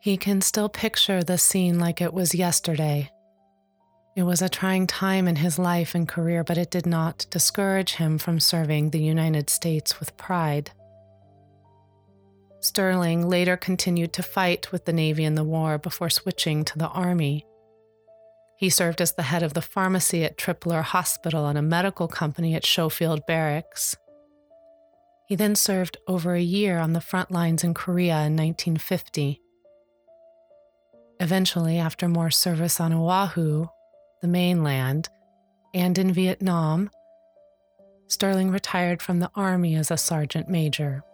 He 0.00 0.16
can 0.16 0.40
still 0.40 0.68
picture 0.68 1.22
the 1.22 1.38
scene 1.38 1.78
like 1.78 2.00
it 2.00 2.12
was 2.12 2.34
yesterday 2.34 3.12
it 4.16 4.22
was 4.22 4.40
a 4.40 4.48
trying 4.48 4.86
time 4.86 5.26
in 5.26 5.36
his 5.36 5.58
life 5.58 5.94
and 5.94 6.06
career, 6.06 6.44
but 6.44 6.56
it 6.56 6.70
did 6.70 6.86
not 6.86 7.26
discourage 7.30 7.94
him 7.94 8.16
from 8.16 8.38
serving 8.38 8.90
the 8.90 9.02
United 9.02 9.50
States 9.50 9.98
with 9.98 10.16
pride. 10.16 10.70
Sterling 12.60 13.28
later 13.28 13.56
continued 13.56 14.12
to 14.12 14.22
fight 14.22 14.70
with 14.70 14.84
the 14.84 14.92
Navy 14.92 15.24
in 15.24 15.34
the 15.34 15.44
war 15.44 15.78
before 15.78 16.10
switching 16.10 16.64
to 16.64 16.78
the 16.78 16.88
Army. 16.88 17.44
He 18.56 18.70
served 18.70 19.00
as 19.00 19.12
the 19.12 19.24
head 19.24 19.42
of 19.42 19.52
the 19.52 19.60
pharmacy 19.60 20.24
at 20.24 20.38
Tripler 20.38 20.82
Hospital 20.82 21.46
and 21.46 21.58
a 21.58 21.62
medical 21.62 22.06
company 22.06 22.54
at 22.54 22.64
Schofield 22.64 23.26
Barracks. 23.26 23.96
He 25.26 25.34
then 25.34 25.56
served 25.56 25.96
over 26.06 26.34
a 26.34 26.40
year 26.40 26.78
on 26.78 26.92
the 26.92 27.00
front 27.00 27.30
lines 27.30 27.64
in 27.64 27.74
Korea 27.74 28.18
in 28.22 28.36
1950. 28.36 29.40
Eventually, 31.18 31.78
after 31.78 32.08
more 32.08 32.30
service 32.30 32.80
on 32.80 32.92
Oahu, 32.92 33.66
the 34.24 34.28
mainland, 34.28 35.10
and 35.74 35.98
in 35.98 36.10
Vietnam, 36.10 36.88
Sterling 38.06 38.50
retired 38.50 39.02
from 39.02 39.20
the 39.20 39.30
Army 39.34 39.74
as 39.74 39.90
a 39.90 39.98
sergeant 39.98 40.48
major. 40.48 41.04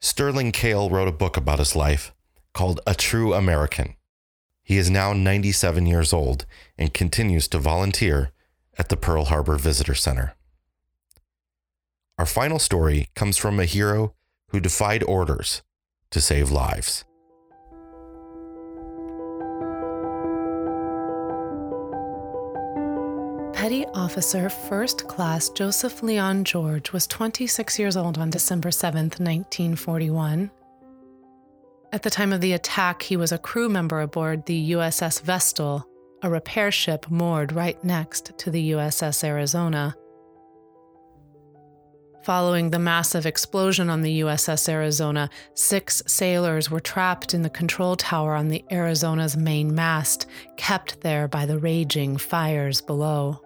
Sterling 0.00 0.52
Cale 0.52 0.90
wrote 0.90 1.08
a 1.08 1.12
book 1.12 1.38
about 1.38 1.58
his 1.58 1.74
life 1.74 2.12
called 2.52 2.80
A 2.86 2.94
True 2.94 3.32
American. 3.32 3.96
He 4.62 4.76
is 4.76 4.90
now 4.90 5.14
97 5.14 5.86
years 5.86 6.12
old 6.12 6.44
and 6.76 6.92
continues 6.92 7.48
to 7.48 7.58
volunteer 7.58 8.30
at 8.76 8.90
the 8.90 8.98
Pearl 8.98 9.24
Harbor 9.24 9.56
Visitor 9.56 9.94
Center. 9.94 10.34
Our 12.16 12.26
final 12.26 12.60
story 12.60 13.08
comes 13.16 13.36
from 13.36 13.58
a 13.58 13.64
hero 13.64 14.14
who 14.50 14.60
defied 14.60 15.02
orders 15.02 15.62
to 16.10 16.20
save 16.20 16.50
lives. 16.50 17.04
Petty 23.52 23.84
Officer 23.94 24.48
First 24.48 25.08
Class 25.08 25.48
Joseph 25.48 26.02
Leon 26.02 26.44
George 26.44 26.92
was 26.92 27.06
26 27.08 27.78
years 27.78 27.96
old 27.96 28.18
on 28.18 28.30
December 28.30 28.70
7, 28.70 29.04
1941. 29.04 30.50
At 31.92 32.02
the 32.02 32.10
time 32.10 32.32
of 32.32 32.40
the 32.40 32.52
attack, 32.52 33.02
he 33.02 33.16
was 33.16 33.32
a 33.32 33.38
crew 33.38 33.68
member 33.68 34.00
aboard 34.00 34.46
the 34.46 34.72
USS 34.72 35.20
Vestal, 35.22 35.84
a 36.22 36.30
repair 36.30 36.70
ship 36.70 37.10
moored 37.10 37.52
right 37.52 37.82
next 37.82 38.38
to 38.38 38.50
the 38.50 38.72
USS 38.72 39.24
Arizona. 39.24 39.96
Following 42.24 42.70
the 42.70 42.78
massive 42.78 43.26
explosion 43.26 43.90
on 43.90 44.00
the 44.00 44.20
USS 44.20 44.66
Arizona, 44.70 45.28
six 45.52 46.02
sailors 46.06 46.70
were 46.70 46.80
trapped 46.80 47.34
in 47.34 47.42
the 47.42 47.50
control 47.50 47.96
tower 47.96 48.34
on 48.34 48.48
the 48.48 48.64
Arizona's 48.70 49.36
main 49.36 49.74
mast, 49.74 50.24
kept 50.56 51.02
there 51.02 51.28
by 51.28 51.44
the 51.44 51.58
raging 51.58 52.16
fires 52.16 52.80
below. 52.80 53.42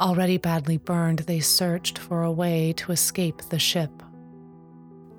Already 0.00 0.36
badly 0.36 0.78
burned, 0.78 1.20
they 1.20 1.38
searched 1.38 1.96
for 1.96 2.24
a 2.24 2.32
way 2.32 2.72
to 2.78 2.90
escape 2.90 3.40
the 3.50 3.58
ship. 3.60 4.02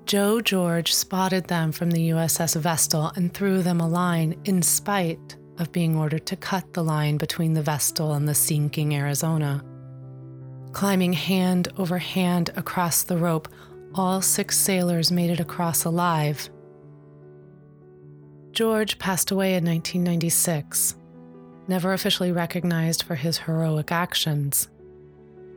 Joe 0.04 0.42
George 0.42 0.92
spotted 0.92 1.48
them 1.48 1.72
from 1.72 1.90
the 1.90 2.10
USS 2.10 2.60
Vestal 2.60 3.12
and 3.16 3.32
threw 3.32 3.62
them 3.62 3.80
a 3.80 3.88
line 3.88 4.38
in 4.44 4.60
spite 4.60 5.38
of 5.56 5.72
being 5.72 5.96
ordered 5.96 6.26
to 6.26 6.36
cut 6.36 6.74
the 6.74 6.84
line 6.84 7.16
between 7.16 7.54
the 7.54 7.62
Vestal 7.62 8.12
and 8.12 8.28
the 8.28 8.34
sinking 8.34 8.94
Arizona. 8.94 9.64
Climbing 10.74 11.12
hand 11.12 11.68
over 11.78 11.98
hand 11.98 12.50
across 12.56 13.04
the 13.04 13.16
rope, 13.16 13.46
all 13.94 14.20
six 14.20 14.58
sailors 14.58 15.12
made 15.12 15.30
it 15.30 15.38
across 15.38 15.84
alive. 15.84 16.50
George 18.50 18.98
passed 18.98 19.30
away 19.30 19.54
in 19.54 19.64
1996, 19.64 20.96
never 21.68 21.92
officially 21.92 22.32
recognized 22.32 23.04
for 23.04 23.14
his 23.14 23.38
heroic 23.38 23.92
actions. 23.92 24.66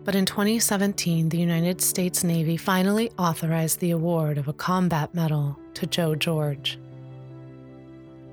But 0.04 0.14
in 0.14 0.28
2017, 0.28 1.30
the 1.30 1.40
United 1.40 1.82
States 1.82 2.24
Navy 2.24 2.56
finally 2.56 3.10
authorized 3.18 3.80
the 3.80 3.92
award 3.92 4.38
of 4.38 4.48
a 4.48 4.54
combat 4.54 5.16
medal 5.16 5.60
to 5.74 5.88
Joe 5.88 6.14
George. 6.14 6.78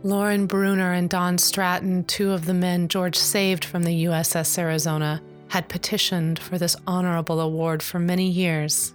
Lauren 0.02 0.46
Bruner 0.46 0.92
and 0.92 1.08
Don 1.08 1.38
Stratton, 1.38 2.04
two 2.04 2.32
of 2.32 2.44
the 2.44 2.52
men 2.52 2.88
George 2.88 3.16
saved 3.16 3.64
from 3.64 3.84
the 3.84 4.04
USS 4.04 4.58
Arizona, 4.58 5.22
had 5.54 5.68
petitioned 5.68 6.36
for 6.36 6.58
this 6.58 6.74
honorable 6.84 7.40
award 7.40 7.80
for 7.80 8.00
many 8.00 8.28
years. 8.28 8.92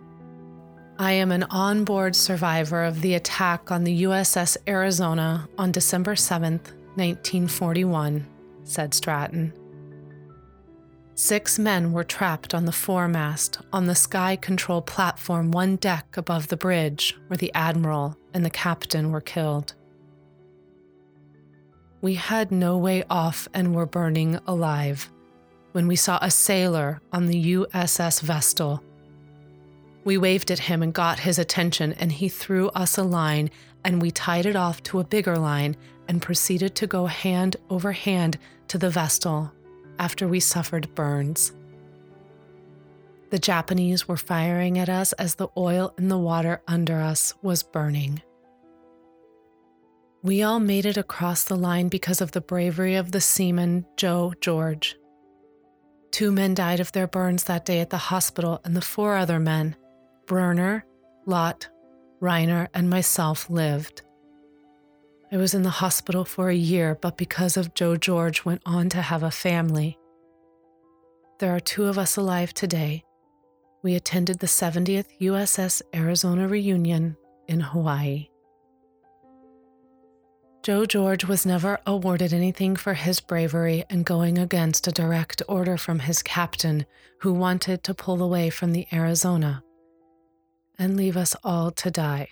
I 0.98 1.13
am 1.13 1.32
an 1.32 1.44
onboard 1.44 2.18
survivor 2.18 2.84
of 2.84 3.00
the 3.00 3.13
attack 3.13 3.72
on 3.72 3.86
the 3.86 4.04
USS 4.04 4.58
Arizona 4.68 5.48
on 5.58 5.72
December 5.72 6.18
7, 6.18 6.60
1941, 6.96 8.28
said 8.66 8.94
Stratton. 8.94 9.54
Six 11.16 11.58
men 11.58 11.94
were 11.94 12.04
trapped 12.04 12.54
on 12.54 12.66
the 12.66 12.74
foremast 12.74 13.62
on 13.72 13.86
the 13.86 13.96
sky 13.96 14.36
control 14.36 14.82
platform 14.82 15.51
one 15.51 15.78
deck 15.78 16.18
above 16.18 16.50
the 16.50 16.58
bridge 16.58 17.18
where 17.28 17.38
the 17.38 17.54
admiral 17.56 18.18
and 18.34 18.44
the 18.44 18.50
captain 18.50 19.13
were 19.13 19.22
killed. 19.22 19.75
We 22.01 22.16
had 22.16 22.51
no 22.51 22.78
way 22.78 23.06
off 23.10 23.48
and 23.54 23.74
were 23.74 23.86
burning 23.86 24.38
alive 24.46 25.10
when 25.79 25.88
we 25.88 25.95
saw 25.95 26.19
a 26.21 26.29
sailor 26.29 27.00
on 27.13 27.27
the 27.27 27.53
USS 27.55 28.19
Vestal. 28.19 28.83
We 30.03 30.17
waved 30.17 30.51
at 30.51 30.59
him 30.59 30.83
and 30.83 30.93
got 30.93 31.21
his 31.21 31.39
attention, 31.39 31.93
and 31.93 32.12
he 32.12 32.27
threw 32.27 32.67
us 32.71 32.98
a 32.98 33.03
line, 33.03 33.50
and 33.86 34.01
we 34.01 34.12
tied 34.12 34.45
it 34.45 34.57
off 34.57 34.83
to 34.83 35.00
a 35.00 35.05
bigger 35.05 35.38
line 35.38 35.77
and 36.09 36.21
proceeded 36.21 36.75
to 36.75 36.86
go 36.86 37.05
hand 37.05 37.55
over 37.69 37.93
hand 37.93 38.38
to 38.67 38.77
the 38.77 38.89
Vestal 38.89 39.53
after 40.00 40.27
we 40.27 40.41
suffered 40.41 40.93
burns. 40.95 41.53
The 43.29 43.39
Japanese 43.39 44.05
were 44.05 44.17
firing 44.17 44.79
at 44.79 44.89
us 44.89 45.13
as 45.13 45.36
the 45.36 45.48
oil 45.55 45.93
in 45.98 46.09
the 46.09 46.17
water 46.17 46.62
under 46.67 47.00
us 47.00 47.33
was 47.41 47.63
burning. 47.63 48.21
We 50.24 50.43
all 50.43 50.59
made 50.59 50.86
it 50.86 50.98
across 50.98 51.45
the 51.45 51.55
line 51.55 51.88
because 51.88 52.19
of 52.19 52.33
the 52.33 52.41
bravery 52.41 52.95
of 52.95 53.13
the 53.13 53.21
seaman 53.21 53.86
Joe 53.95 54.33
George. 54.41 54.99
Two 56.11 56.31
men 56.31 56.53
died 56.53 56.79
of 56.79 56.91
their 56.91 57.07
burns 57.07 57.43
that 57.45 57.65
day 57.65 57.79
at 57.79 57.89
the 57.89 57.98
hospital, 57.98 58.61
and 58.63 58.75
the 58.75 58.81
four 58.81 59.15
other 59.15 59.39
men, 59.39 59.75
Bruner, 60.25 60.85
Lott, 61.25 61.69
Riner, 62.22 62.67
and 62.74 62.89
myself, 62.89 63.50
lived. 63.50 64.01
I 65.31 65.37
was 65.37 65.53
in 65.53 65.61
the 65.61 65.69
hospital 65.69 66.25
for 66.25 66.50
a 66.50 66.55
year, 66.55 66.98
but 67.00 67.17
because 67.17 67.55
of 67.55 67.75
Joe 67.75 67.95
George, 67.95 68.45
went 68.45 68.61
on 68.65 68.89
to 68.89 69.01
have 69.01 69.22
a 69.22 69.31
family. 69.31 69.98
There 71.39 71.55
are 71.55 71.59
two 71.59 71.85
of 71.85 71.98
us 72.00 72.17
alive 72.17 72.53
today. 72.53 73.03
We 73.83 73.95
attended 73.95 74.39
the 74.39 74.48
70th 74.48 75.05
USS 75.22 75.81
Arizona 75.95 76.48
reunion 76.48 77.15
in 77.48 77.59
Hawaii. 77.59 78.29
Joe 80.61 80.85
George 80.85 81.24
was 81.24 81.45
never 81.45 81.79
awarded 81.87 82.33
anything 82.33 82.75
for 82.75 82.93
his 82.93 83.22
bravery 83.22 83.85
and 83.89 84.05
going 84.05 84.37
against 84.37 84.87
a 84.87 84.91
direct 84.91 85.41
order 85.48 85.77
from 85.77 86.00
his 86.00 86.22
captain, 86.22 86.85
who 87.19 87.33
wanted 87.33 87.83
to 87.83 87.93
pull 87.93 88.22
away 88.22 88.50
from 88.50 88.74
the 88.74 88.85
Arizona 88.91 89.63
and 90.77 90.98
leave 90.98 91.15
us 91.15 91.35
all 91.43 91.72
to 91.72 91.89
die. 91.89 92.29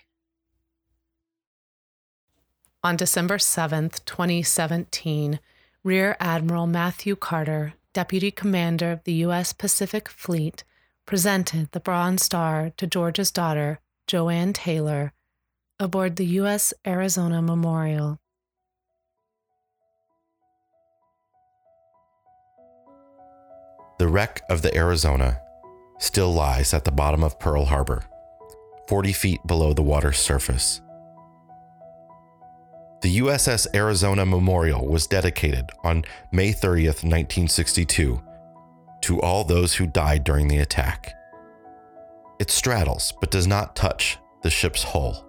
On 2.83 2.95
December 2.95 3.39
7, 3.39 3.91
2017, 4.05 5.39
Rear 5.83 6.15
Admiral 6.19 6.67
Matthew 6.67 7.15
Carter, 7.15 7.73
Deputy 7.93 8.31
Commander 8.31 8.91
of 8.91 9.03
the 9.03 9.13
U.S. 9.13 9.51
Pacific 9.53 10.09
Fleet, 10.09 10.63
presented 11.05 11.71
the 11.71 11.79
Bronze 11.79 12.23
Star 12.23 12.71
to 12.77 12.87
George's 12.87 13.31
daughter, 13.31 13.79
Joanne 14.05 14.53
Taylor, 14.53 15.13
aboard 15.79 16.15
the 16.15 16.25
U.S. 16.25 16.73
Arizona 16.85 17.41
Memorial. 17.41 18.17
The 23.99 24.07
wreck 24.07 24.41
of 24.49 24.61
the 24.61 24.75
Arizona 24.75 25.41
still 25.99 26.33
lies 26.33 26.73
at 26.73 26.83
the 26.83 26.91
bottom 26.91 27.23
of 27.23 27.39
Pearl 27.39 27.65
Harbor, 27.65 28.03
40 28.87 29.13
feet 29.13 29.39
below 29.45 29.73
the 29.73 29.83
water's 29.83 30.17
surface. 30.17 30.81
The 33.01 33.19
USS 33.19 33.67
Arizona 33.75 34.25
Memorial 34.25 34.87
was 34.87 35.05
dedicated 35.05 35.69
on 35.83 36.05
May 36.31 36.51
30th, 36.51 37.03
1962, 37.03 38.21
to 39.01 39.21
all 39.21 39.43
those 39.43 39.75
who 39.75 39.85
died 39.85 40.23
during 40.23 40.47
the 40.47 40.57
attack. 40.57 41.13
It 42.39 42.49
straddles 42.49 43.13
but 43.19 43.31
does 43.31 43.45
not 43.45 43.75
touch 43.75 44.17
the 44.41 44.49
ship's 44.49 44.83
hull 44.83 45.26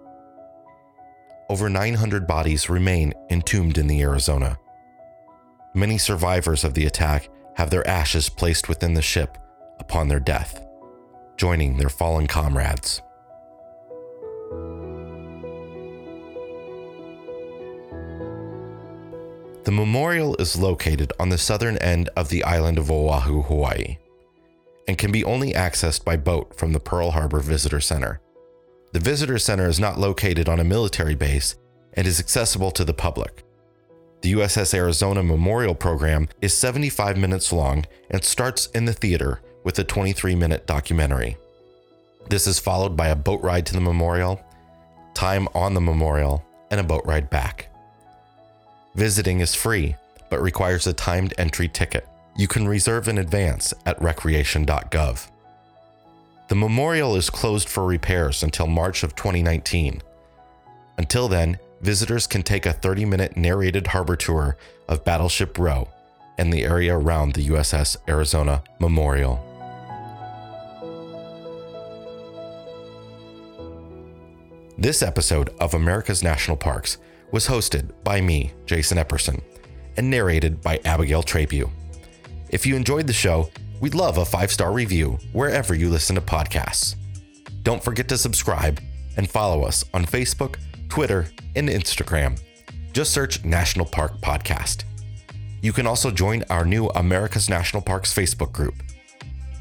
over 1.49 1.67
900 1.67 2.27
bodies 2.27 2.69
remain 2.69 3.13
entombed 3.31 3.77
in 3.77 3.87
the 3.87 4.01
Arizona. 4.01 4.57
Many 5.73 5.97
survivors 5.97 6.63
of 6.63 6.75
the 6.75 6.85
attack 6.85 7.29
have 7.55 7.71
their 7.71 7.87
ashes 7.87 8.29
placed 8.29 8.69
within 8.69 8.93
the 8.93 9.01
ship 9.01 9.37
upon 9.79 10.07
their 10.07 10.19
death, 10.19 10.63
joining 11.37 11.77
their 11.77 11.89
fallen 11.89 12.27
comrades. 12.27 13.01
The 19.63 19.71
memorial 19.71 20.35
is 20.37 20.57
located 20.57 21.13
on 21.19 21.29
the 21.29 21.37
southern 21.37 21.77
end 21.77 22.09
of 22.15 22.29
the 22.29 22.43
island 22.43 22.77
of 22.77 22.89
Oahu, 22.89 23.41
Hawaii, 23.43 23.97
and 24.87 24.97
can 24.97 25.11
be 25.11 25.23
only 25.23 25.53
accessed 25.53 26.05
by 26.05 26.15
boat 26.17 26.55
from 26.55 26.73
the 26.73 26.79
Pearl 26.79 27.11
Harbor 27.11 27.39
Visitor 27.39 27.81
Center. 27.81 28.21
The 28.91 28.99
visitor 28.99 29.37
center 29.37 29.67
is 29.67 29.79
not 29.79 29.99
located 29.99 30.49
on 30.49 30.59
a 30.59 30.63
military 30.63 31.13
base 31.13 31.55
and 31.93 32.07
is 32.07 32.19
accessible 32.19 32.71
to 32.71 32.83
the 32.83 32.93
public. 32.93 33.43
The 34.21 34.33
USS 34.33 34.73
Arizona 34.73 35.21
Memorial 35.21 35.75
Program 35.75 36.27
is 36.41 36.57
75 36.57 37.15
minutes 37.15 37.53
long 37.53 37.85
and 38.09 38.23
starts 38.23 38.65
in 38.67 38.85
the 38.85 38.93
theater 38.93 39.41
with 39.63 39.77
a 39.77 39.83
23 39.83 40.35
minute 40.35 40.65
documentary. 40.65 41.37
This 42.29 42.47
is 42.47 42.59
followed 42.59 42.97
by 42.97 43.09
a 43.09 43.15
boat 43.15 43.41
ride 43.43 43.65
to 43.67 43.73
the 43.73 43.79
memorial, 43.79 44.43
time 45.13 45.47
on 45.53 45.75
the 45.75 45.81
memorial, 45.81 46.43
and 46.71 46.79
a 46.79 46.83
boat 46.83 47.05
ride 47.05 47.29
back. 47.29 47.69
Visiting 48.95 49.39
is 49.39 49.53
free, 49.53 49.95
but 50.31 50.41
requires 50.41 50.87
a 50.87 50.93
timed 50.93 51.33
entry 51.37 51.67
ticket. 51.67 52.07
You 52.35 52.47
can 52.47 52.67
reserve 52.67 53.07
in 53.07 53.19
advance 53.19 53.73
at 53.85 54.01
recreation.gov. 54.01 55.29
The 56.49 56.55
memorial 56.55 57.15
is 57.15 57.29
closed 57.29 57.69
for 57.69 57.85
repairs 57.85 58.41
until 58.41 58.65
March 58.65 59.03
of 59.03 59.15
2019. 59.15 60.01
Until 60.97 61.27
then, 61.27 61.59
visitors 61.81 62.25
can 62.25 62.41
take 62.41 62.65
a 62.65 62.73
30 62.73 63.05
minute 63.05 63.37
narrated 63.37 63.85
harbor 63.85 64.15
tour 64.15 64.57
of 64.87 65.05
Battleship 65.05 65.59
Row 65.59 65.87
and 66.39 66.51
the 66.51 66.63
area 66.63 66.97
around 66.97 67.33
the 67.33 67.49
USS 67.49 67.97
Arizona 68.09 68.63
Memorial. 68.79 69.45
This 74.75 75.03
episode 75.03 75.53
of 75.59 75.75
America's 75.75 76.23
National 76.23 76.57
Parks 76.57 76.97
was 77.31 77.45
hosted 77.45 77.91
by 78.03 78.21
me, 78.21 78.53
Jason 78.65 78.97
Epperson, 78.97 79.43
and 79.97 80.09
narrated 80.09 80.61
by 80.61 80.79
Abigail 80.83 81.21
Trabue. 81.21 81.69
If 82.49 82.65
you 82.65 82.75
enjoyed 82.75 83.05
the 83.05 83.13
show, 83.13 83.51
We'd 83.79 83.95
love 83.95 84.17
a 84.17 84.25
five 84.25 84.51
star 84.51 84.71
review 84.71 85.19
wherever 85.31 85.73
you 85.73 85.89
listen 85.89 86.15
to 86.15 86.21
podcasts. 86.21 86.95
Don't 87.63 87.83
forget 87.83 88.07
to 88.09 88.17
subscribe 88.17 88.81
and 89.17 89.29
follow 89.29 89.63
us 89.63 89.85
on 89.93 90.05
Facebook, 90.05 90.57
Twitter, 90.89 91.27
and 91.55 91.69
Instagram. 91.69 92.39
Just 92.93 93.13
search 93.13 93.43
National 93.45 93.85
Park 93.85 94.19
Podcast. 94.21 94.83
You 95.61 95.73
can 95.73 95.87
also 95.87 96.11
join 96.11 96.43
our 96.49 96.65
new 96.65 96.87
America's 96.89 97.49
National 97.49 97.81
Parks 97.81 98.13
Facebook 98.13 98.51
group. 98.51 98.75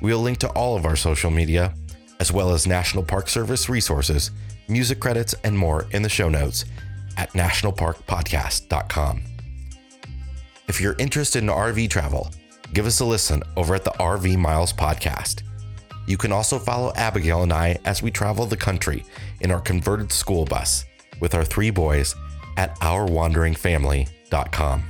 We'll 0.01 0.21
link 0.21 0.39
to 0.39 0.49
all 0.51 0.77
of 0.77 0.85
our 0.85 0.97
social 0.97 1.31
media 1.31 1.75
as 2.21 2.33
well 2.33 2.51
as 2.51 2.67
National 2.67 3.05
Park 3.05 3.29
Service 3.29 3.69
resources, 3.69 4.31
music 4.69 4.99
credits, 5.01 5.35
and 5.45 5.57
more 5.57 5.87
in 5.93 6.03
the 6.03 6.09
show 6.09 6.29
notes 6.29 6.65
at 7.17 7.33
nationalparkpodcast.com. 7.33 9.23
If 10.67 10.81
you're 10.81 10.97
interested 10.99 11.43
in 11.43 11.49
RV 11.49 11.91
travel, 11.91 12.31
give 12.73 12.87
us 12.87 13.01
a 13.01 13.05
listen 13.05 13.43
over 13.57 13.75
at 13.75 13.83
the 13.85 13.91
RV 13.93 14.37
Miles 14.37 14.73
podcast. 14.73 15.43
You 16.07 16.17
can 16.17 16.33
also 16.33 16.59
follow 16.59 16.93
Abigail 16.95 17.43
and 17.43 17.53
I 17.53 17.79
as 17.85 18.03
we 18.03 18.11
travel 18.11 18.47
the 18.47 18.57
country 18.57 19.05
in 19.41 19.51
our 19.51 19.61
converted 19.61 20.11
school 20.11 20.47
bus 20.47 20.87
with 21.21 21.35
our 21.35 21.45
three 21.45 21.69
boys 21.71 22.15
at 22.57 22.75
ourwanderingfamily.com. 22.81 24.85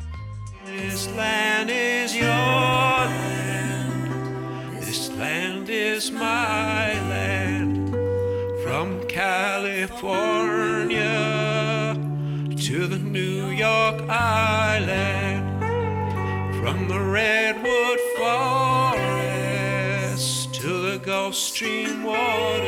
This 0.64 1.09
land 1.17 1.71
is 1.71 2.14
your 2.14 2.29
land. 2.29 4.81
This 4.81 5.11
land 5.12 5.69
is 5.69 6.12
my 6.12 6.93
land. 7.09 7.91
From 8.62 9.05
California 9.09 11.97
to 12.59 12.87
the 12.87 12.99
New 12.99 13.49
York 13.49 14.03
Island. 14.09 15.28
From 16.61 16.88
the 16.88 17.01
Redwood 17.01 18.01
Forest 18.16 19.44
to 20.55 20.90
the 20.90 20.99
Gulf 20.99 21.37
Stream 21.37 22.03
waters. 22.03 22.59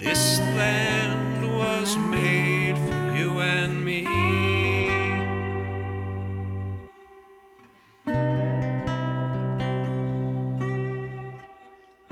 This 0.00 0.40
land 0.40 1.56
was 1.56 1.96
made 1.96 2.76
for 2.76 3.16
you 3.16 3.38
and 3.38 3.84
me. 3.84 4.06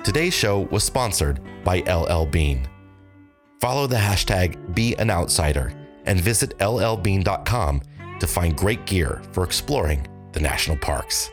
Today's 0.05 0.33
show 0.33 0.61
was 0.71 0.85
sponsored 0.85 1.41
by 1.65 1.81
LL 1.81 2.25
Bean. 2.25 2.69
Follow 3.61 3.89
the 3.89 3.97
hashtag 3.97 4.57
BeAnOutsider 4.75 5.75
and 6.07 6.21
visit 6.21 6.57
llbean.com 6.59 7.83
to 8.21 8.27
find 8.27 8.57
great 8.57 8.85
gear 8.87 9.23
for 9.33 9.45
exploring 9.45 10.07
the 10.33 10.41
national 10.41 10.77
parks. 10.77 11.31